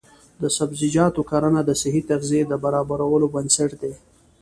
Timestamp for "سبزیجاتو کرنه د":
0.57-1.71